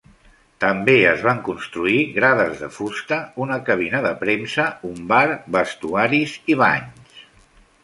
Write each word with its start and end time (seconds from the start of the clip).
També 0.63 0.93
es 1.09 1.19
van 1.27 1.41
construir 1.49 1.99
grades 2.15 2.57
de 2.63 2.69
fusta, 2.79 3.19
una 3.45 3.59
cabina 3.69 4.01
de 4.07 4.15
premsa, 4.25 4.67
un 4.95 4.99
bar, 5.15 5.23
vestuaris 5.59 6.37
i 6.55 6.61
banys. 6.65 7.25